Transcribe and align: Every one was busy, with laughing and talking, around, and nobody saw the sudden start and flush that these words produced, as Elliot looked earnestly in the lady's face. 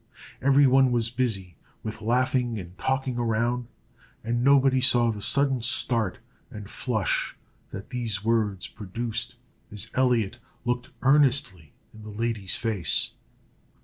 Every 0.41 0.65
one 0.65 0.91
was 0.91 1.11
busy, 1.11 1.57
with 1.83 2.01
laughing 2.01 2.57
and 2.57 2.75
talking, 2.79 3.19
around, 3.19 3.67
and 4.23 4.43
nobody 4.43 4.81
saw 4.81 5.11
the 5.11 5.21
sudden 5.21 5.61
start 5.61 6.17
and 6.49 6.67
flush 6.67 7.35
that 7.69 7.91
these 7.91 8.23
words 8.25 8.65
produced, 8.65 9.35
as 9.71 9.91
Elliot 9.93 10.37
looked 10.65 10.87
earnestly 11.03 11.73
in 11.93 12.01
the 12.01 12.09
lady's 12.09 12.55
face. 12.55 13.11